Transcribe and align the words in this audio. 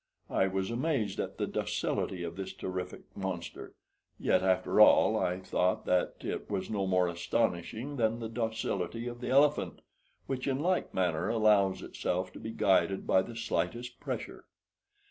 I 0.31 0.47
was 0.47 0.71
amazed 0.71 1.19
at 1.19 1.37
the 1.37 1.45
docility 1.45 2.23
of 2.23 2.35
this 2.35 2.53
terrific 2.53 3.03
monster; 3.15 3.75
yet, 4.17 4.41
after 4.41 4.81
all, 4.81 5.15
I 5.15 5.39
thought 5.41 5.85
that 5.85 6.15
it 6.21 6.49
was 6.49 6.71
no 6.71 6.87
more 6.87 7.07
astonishing 7.07 7.97
than 7.97 8.17
the 8.19 8.27
docility 8.27 9.05
of 9.07 9.21
the 9.21 9.29
elephant, 9.29 9.81
which 10.25 10.47
in 10.47 10.59
like 10.59 10.91
manner 10.91 11.29
allows 11.29 11.83
itself 11.83 12.33
to 12.33 12.39
be 12.39 12.49
guided 12.49 13.05
by 13.05 13.21
the 13.21 13.35
slightest 13.35 13.99
pressure. 13.99 14.45